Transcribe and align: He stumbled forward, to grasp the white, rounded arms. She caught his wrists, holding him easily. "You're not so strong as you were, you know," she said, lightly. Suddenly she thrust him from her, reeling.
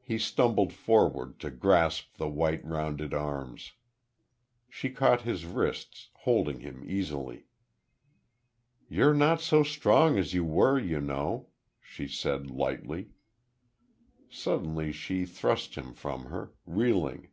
He 0.00 0.18
stumbled 0.20 0.72
forward, 0.72 1.40
to 1.40 1.50
grasp 1.50 2.14
the 2.16 2.28
white, 2.28 2.64
rounded 2.64 3.12
arms. 3.12 3.72
She 4.70 4.88
caught 4.88 5.22
his 5.22 5.44
wrists, 5.46 6.10
holding 6.18 6.60
him 6.60 6.84
easily. 6.86 7.46
"You're 8.88 9.14
not 9.14 9.40
so 9.40 9.64
strong 9.64 10.16
as 10.16 10.32
you 10.32 10.44
were, 10.44 10.78
you 10.78 11.00
know," 11.00 11.48
she 11.80 12.06
said, 12.06 12.52
lightly. 12.52 13.14
Suddenly 14.30 14.92
she 14.92 15.24
thrust 15.26 15.74
him 15.74 15.92
from 15.92 16.26
her, 16.26 16.52
reeling. 16.64 17.30